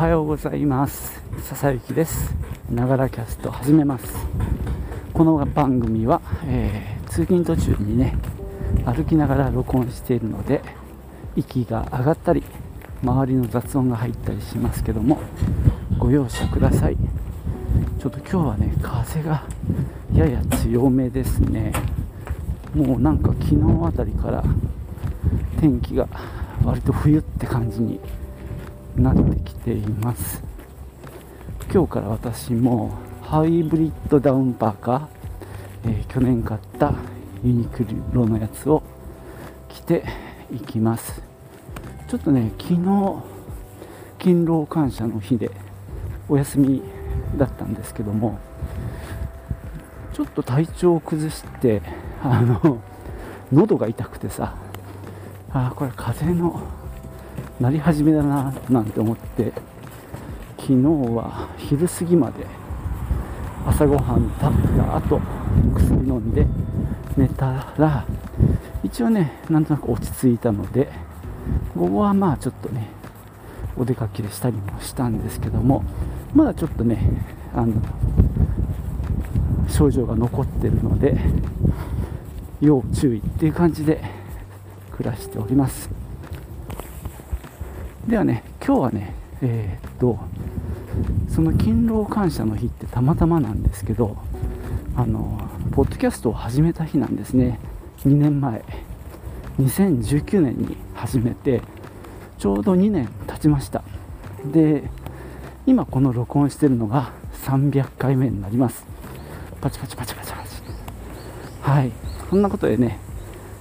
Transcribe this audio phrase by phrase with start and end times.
[0.00, 1.20] はようございます。
[1.42, 2.34] 笹雪です。
[2.70, 4.26] ながらキャスト始めます。
[5.12, 8.16] この番組は、えー、通勤途中にね
[8.86, 10.62] 歩きながら録音しているので
[11.36, 12.42] 息が上がったり
[13.02, 15.20] 周りの雑音が入ったりしますけども
[15.98, 16.96] ご容赦ください。
[17.98, 19.44] ちょっと今日はね風が
[20.14, 21.74] やや強めですね。
[22.74, 24.42] もうなんか昨日あたりから
[25.60, 26.08] 天気が
[26.64, 28.00] 割と冬って感じに
[29.02, 30.42] なってきています。
[31.72, 35.06] 今日から私もハイブリッドダウンパーカー、
[35.84, 36.92] えー、去年買った
[37.42, 38.82] ユニクロのやつを
[39.68, 40.04] 着て
[40.52, 41.22] いきます。
[42.08, 43.22] ちょっとね昨日
[44.18, 45.50] 勤労感謝の日で
[46.28, 46.82] お休み
[47.38, 48.38] だったんですけども
[50.12, 51.80] ちょっと体調を崩して
[52.22, 52.82] あの
[53.52, 54.56] 喉が痛くてさ
[55.52, 56.79] あこれ風邪の
[57.60, 59.52] なり始めだななんて思って
[60.58, 60.76] 昨日
[61.14, 62.46] は昼過ぎまで
[63.66, 65.20] 朝ごはん食べた後
[65.74, 66.46] 薬飲んで
[67.18, 68.06] 寝たら
[68.82, 70.90] 一応ねなんとなく落ち着いたので
[71.76, 72.88] 午後はまあちょっとね
[73.76, 75.84] お出かけしたりもしたんですけども
[76.34, 76.98] まだちょっとね
[77.54, 77.74] あの
[79.68, 81.18] 症状が残ってるので
[82.62, 84.02] 要注意っていう感じで
[84.92, 85.99] 暮らしております。
[88.10, 90.18] ではね今日はねえー、っと
[91.32, 94.16] その勤労感謝の日ってたまたまなんですけど
[94.96, 97.60] あのポッドキャストを始めた日なんですね。
[98.04, 98.64] 2年前。
[99.60, 101.60] 2019年に始めて
[102.38, 103.84] ちょうど2年経ちました。
[104.44, 104.82] で
[105.66, 107.12] 今この録音してるのが
[107.44, 108.84] 300回目になります。
[109.60, 110.50] パチパチパチパチパチ。
[111.62, 111.92] はい。
[112.28, 112.98] そんなことでね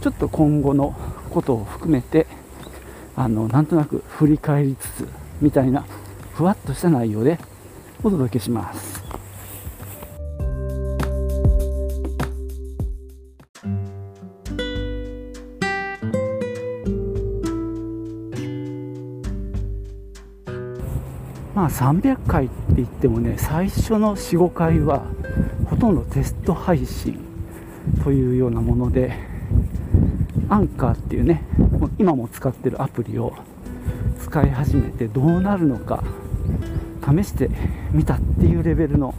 [0.00, 0.94] ちょっと今後の
[1.30, 2.28] ことを含めて
[3.18, 5.08] あのなんとなく振り返りつつ
[5.40, 5.86] みたいな
[6.34, 7.38] ふわっとした内容で
[8.02, 9.02] お届けします。
[21.54, 25.06] まあ300回って言ってもね最初の45回は
[25.64, 27.18] ほとんどテスト配信
[28.04, 29.14] というようなもので
[30.48, 31.42] アンカーっていうね
[31.98, 33.34] 今も使ってるアプリを
[34.20, 36.02] 使い始めてどうなるのか
[37.02, 37.50] 試して
[37.92, 39.14] みたっていうレベルの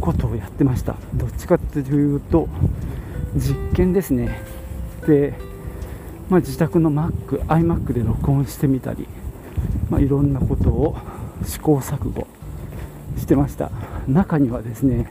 [0.00, 0.96] ことをやってました。
[1.14, 2.48] どっちかっていうと
[3.36, 4.40] 実験ですね。
[5.06, 5.34] で、
[6.28, 9.06] まあ、自宅の Mac、iMac で録音してみたり、
[9.90, 10.96] まあ、いろんなことを
[11.44, 12.26] 試行錯誤
[13.16, 13.70] してました。
[14.08, 15.08] 中にはですね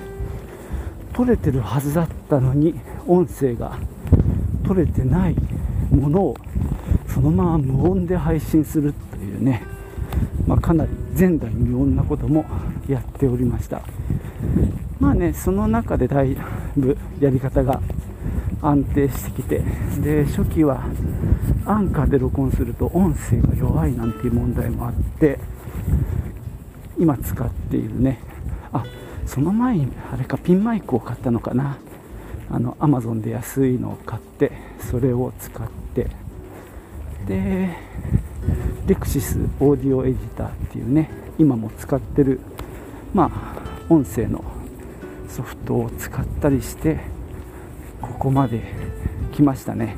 [1.13, 2.75] 撮れてるはずだったのに
[3.08, 3.78] 音声が
[4.72, 5.36] 撮れてない
[5.92, 6.38] ものを
[7.14, 9.64] そのまま無音で配信するというね、
[10.48, 12.46] まあ、かなり前代未聞なことも
[12.88, 13.82] やっておりました。
[14.98, 16.38] まあねその中でだい
[16.78, 17.82] ぶやり方が
[18.62, 19.62] 安定してきて
[20.00, 20.86] で初期は
[21.66, 25.38] アンカーで録音すると音声が弱いなんていう問題もあって
[26.98, 28.20] 今使っているね。
[28.72, 28.86] あ
[29.26, 31.78] その前にあれかピンマイクを買ったのかな。
[32.52, 34.52] あのアマゾンで安いのを買って
[34.92, 36.08] それを使って
[37.26, 37.70] で
[38.88, 42.42] レクシスオーディオエディターっていうね今も使ってる
[43.14, 44.44] まあ音声の
[45.30, 47.00] ソフトを使ったりして
[48.02, 48.62] ここまで
[49.32, 49.96] 来ましたね。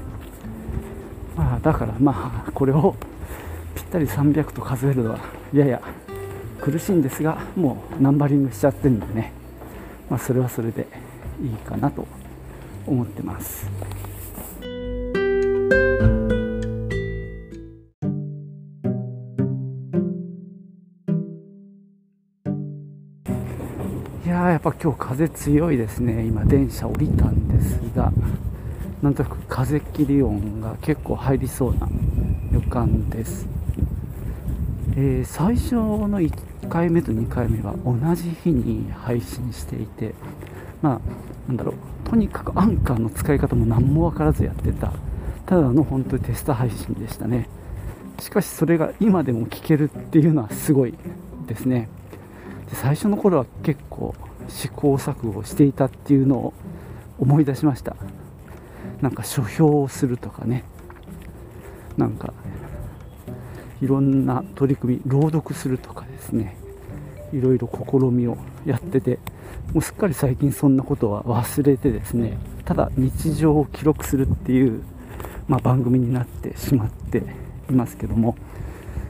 [1.35, 2.95] まあだからまあこれを
[3.73, 5.19] ぴったり300と数えるのは
[5.53, 5.81] やや
[6.61, 9.33] 苦しいんですがもうナンバリングしちゃってるんでね。
[10.07, 10.85] まあそれはそれで
[11.41, 12.05] いいかなと
[12.85, 13.69] 思ってます。
[24.25, 28.11] いややっぱ今日風強いですね今電車降りたんですが
[29.01, 31.89] なんとなく風切り音が結構入りそうな
[32.53, 33.45] 予感です、
[34.95, 40.15] えー、最初の1回目と2回目は同じ日に配信していて
[40.83, 41.75] まあなんだろう。
[42.07, 44.93] とにかくアンカーの使い方も何も分からずやってた
[45.47, 47.49] ただの本当にテスト配信でしたね。
[48.19, 50.93] しかしそれが今でも聞けるっていうのはすごい
[51.47, 51.89] ですね。
[52.69, 54.13] で最初の頃は結構
[54.47, 56.53] 試行錯誤していたっていうのを
[57.17, 57.95] 思い出しました。
[59.01, 60.63] なんか書評をするとかね。
[61.97, 62.33] なんか
[63.81, 66.57] いろんな取り組み朗読するとかですね。
[67.33, 69.19] いろいろ試みをやってて
[69.73, 74.83] もうすっかり最近そんなことは忘れてですねただ日常を記録するっていう、
[75.47, 77.23] まあ、番組になってしまって
[77.69, 78.37] いますけども、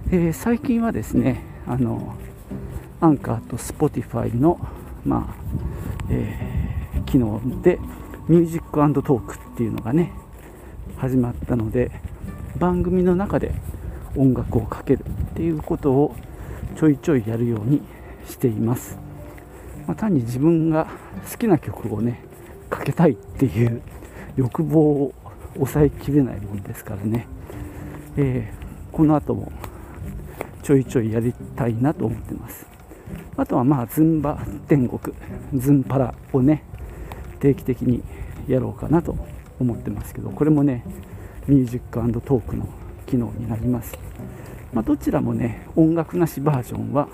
[0.09, 2.15] えー、最近はですねあの
[3.01, 4.59] アンカーと Spotify の、
[5.05, 5.35] まあ
[6.09, 7.79] えー、機能で
[8.27, 10.13] ミュージックトークっていうのがね
[10.97, 11.91] 始まったので
[12.57, 13.53] 番組の中で
[14.15, 16.15] 音楽をかけるっていうことを
[16.77, 17.81] ちょいちょいやるように
[18.27, 18.97] しています、
[19.87, 20.87] まあ、単に自分が
[21.29, 22.21] 好きな曲をね
[22.69, 23.81] かけたいっていう
[24.35, 25.13] 欲望を
[25.55, 27.27] 抑えきれないもんですからね、
[28.17, 29.51] えー、この後も
[30.63, 32.73] ちょいちょいやりたいなと思ってます。
[33.35, 35.15] あとはまあズンバ天国
[35.53, 36.63] ズンパラをね
[37.39, 38.03] 定期的に
[38.47, 39.15] やろうかなと
[39.59, 40.83] 思ってますけどこれもね
[41.47, 42.67] ミュージックトークの
[43.05, 43.97] 機能になります、
[44.71, 47.07] まあ、どちらもね音楽なしバージョンは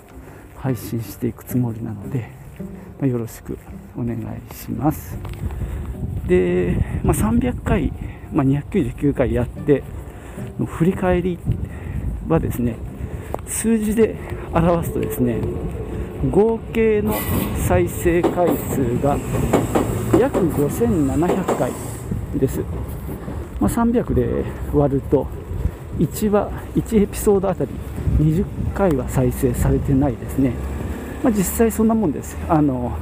[0.60, 2.30] 配信していくつもりなので、
[3.00, 3.58] まあ、よろしく
[3.98, 5.18] お願いします。
[6.28, 7.94] で、まあ、300回、
[8.34, 9.84] ま299回やって
[10.60, 11.40] の振り返り
[12.28, 12.76] はですね
[13.48, 14.16] 数字で
[14.54, 15.40] 表すとですね
[16.30, 17.16] 合計の
[17.68, 19.18] 再生回数が
[20.20, 21.72] 約5700回
[22.36, 22.60] です、
[23.60, 25.28] まあ、300で割ると
[25.98, 27.72] 1話1エピソードあたり
[28.20, 30.54] 20回は再生されてないですね、
[31.24, 32.38] まあ、実際そんなもんです。
[32.50, 32.98] あの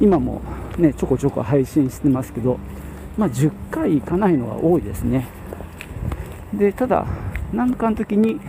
[0.00, 0.40] 今も
[0.78, 2.58] ねちょこちょこ配信してますけど、
[3.16, 5.26] まあ、10回いかないのは多いですね。
[6.54, 7.04] でただ
[7.52, 8.40] 何かの時に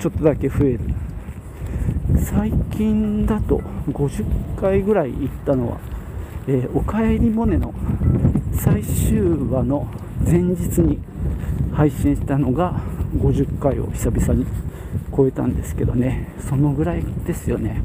[0.00, 0.80] ちょっとだけ増える。
[2.24, 5.78] 最近だと50回ぐらい行ったのは、
[6.48, 7.72] えー、おかえりモネの
[8.52, 9.86] 最終話の
[10.24, 10.98] 前日に
[11.72, 12.80] 配信したのが
[13.16, 14.69] 50回を久々に。
[15.20, 16.28] 超えたんですけどね。
[16.48, 17.82] そのぐらいですよね。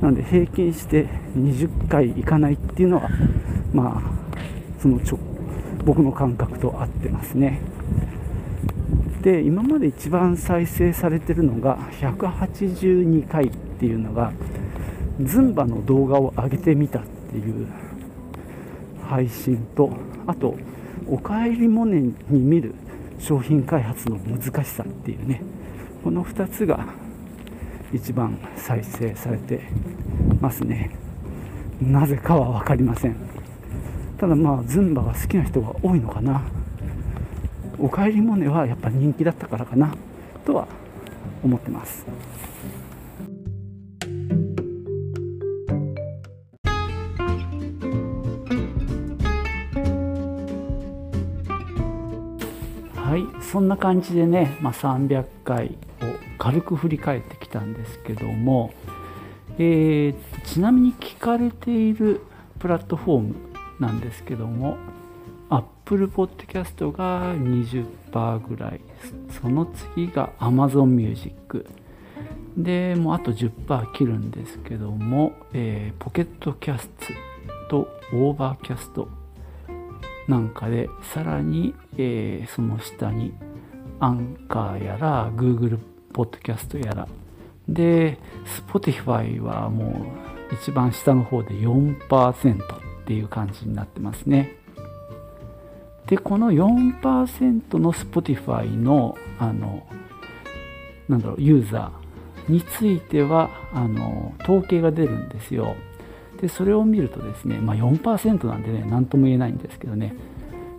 [0.00, 1.06] なので平均して
[1.36, 3.08] 20回いかないっていうのは
[3.74, 5.18] まあそのちょ
[5.84, 7.60] 僕の感覚と合ってますね。
[9.22, 14.32] で今まで一番再生されてるのが182回っていうのが
[15.20, 17.66] ズンバの動画を上げてみたっていう
[19.08, 19.90] 配信と
[20.28, 20.56] あと
[21.10, 22.76] 「おかえりモネ」に見る
[23.18, 25.42] 商品開発の難しさっていうね。
[26.06, 26.86] この2つが
[27.92, 29.62] 一番再生されて
[30.40, 30.96] ますね。
[31.82, 33.16] なぜかは分かりません。
[34.16, 36.42] ただまあズンバが好きな人が多いのかな。
[37.76, 39.96] おかえりモネはやっぱ人気だったからかな。
[40.44, 40.68] とは
[41.42, 42.06] 思ってます。
[52.94, 53.42] はい。
[53.42, 55.76] そんな感じでね、まあ、300回
[56.46, 58.72] 軽く振り返ってきたんですけども、
[59.58, 62.20] えー、ちなみに聞かれている
[62.60, 63.34] プラットフォーム
[63.80, 64.76] なんですけども
[65.50, 68.80] Apple Podcast が20%ぐらい
[69.40, 71.66] その次が Amazon Music
[72.56, 79.08] でもうあと10%切るんですけども、えー、 Pocket Casts と Overcast
[80.28, 83.34] なんかでさらに、えー、その下に
[83.98, 87.06] アンカーやら Google ポッドキャストやら。
[87.68, 88.18] で
[88.66, 90.06] Spotify はも
[90.50, 94.56] う一番下の方で4%っていう感じになってますね。
[96.06, 99.86] でこの4%の Spotify のあの
[101.06, 105.76] なんだろうユーザーについてはあの統計が出るんですよ。
[106.40, 110.14] でそれを見るとですね、まあ、4%なんでね何とも言えないんですけどね、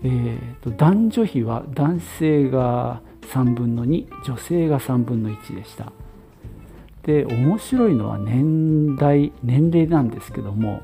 [0.03, 5.91] えーと、男女比は男性が3分の2女性が3分の1でした。
[7.03, 10.81] で面白いのは年代年齢なんですけども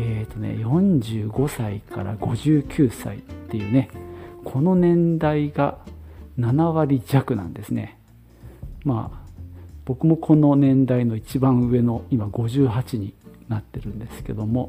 [0.00, 3.90] えーとね、45歳から59歳っていうね
[4.44, 5.78] この年代が
[6.38, 7.98] 7割弱なんですね。
[8.84, 9.28] まあ
[9.84, 13.14] 僕もこの年代の一番上の今58に
[13.48, 14.68] なってるんですけども、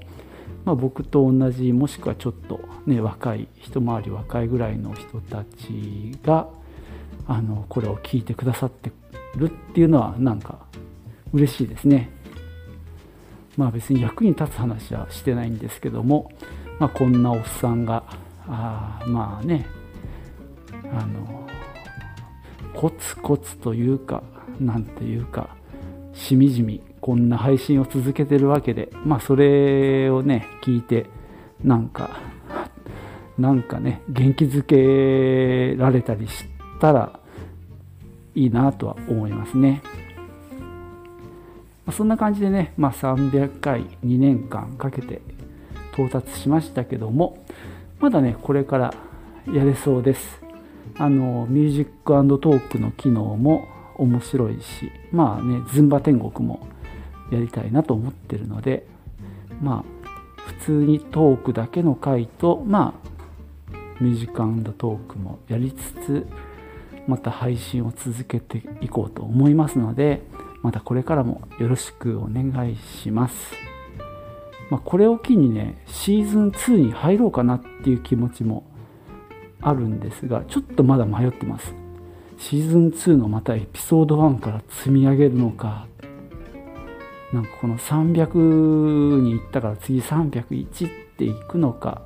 [0.65, 6.47] まあ、僕と同じもしくはちょっとね若い一回り若いぐらいの人たちが
[7.29, 8.91] あのこれを聞いてくださって
[9.35, 10.57] るっていうのはなんか
[11.31, 12.09] 嬉しいですね。
[13.55, 16.31] まあ別に役に立つ話はしてないんですけども、
[16.79, 18.03] まあ、こんなおっさんが
[18.47, 19.67] あまあね
[20.91, 21.47] あの
[22.73, 24.23] コツコツというか
[24.59, 25.55] なんていうか
[26.13, 31.05] しみじみこんな配信を続けてるわけでまあそれをね聞いて
[31.63, 32.21] なんか
[33.37, 36.45] なんかね元気づけられたりし
[36.79, 37.18] たら
[38.39, 39.81] いいなとは思いますね。
[41.85, 45.21] まそんな感じでね、まあ、300回2年間かけて
[45.93, 47.43] 到達しましたけども
[47.99, 48.93] まだねこれから
[49.51, 50.41] やれそうです
[50.97, 56.67] あのミュージックトークの機能も面白いしまあねズンバ天国も
[57.31, 58.85] やりたいなと思ってるので
[59.61, 66.27] まあ普通にトークだけの回とまあミュージックトークもやりつつ
[67.09, 70.21] また配信を続けていこうと思いますので
[70.61, 73.53] またこれからもよろしくお願いします。
[74.69, 78.63] まあ、これを機にねシーズン2に入ろうかなっていう気持ちも
[79.61, 81.73] あるんですがちょっとまだ迷ってます
[82.37, 85.87] シーズン2のまたエピソード1から積み上げるのか
[87.33, 92.03] なんかこの300に行ったから次301っていくのか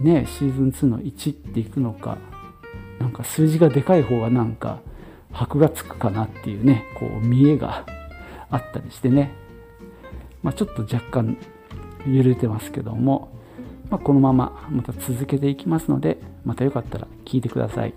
[0.00, 2.18] ねシーズン2の1っていくのか
[2.98, 4.80] なんか数字がでかい方がなんか
[5.32, 7.84] 箔がつくかなっていうねこう見えが
[8.50, 9.32] あったりしてね、
[10.42, 11.36] まあ、ちょっと若干
[12.06, 13.28] 揺れてますけども、
[13.90, 17.94] まあ、このまままた続けていきますのでまたよかったら聞いてください。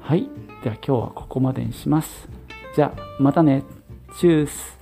[0.00, 0.28] はい。
[0.62, 2.28] では今日はここまでにします。
[2.74, 3.62] じゃあまたね。
[4.18, 4.79] チュース。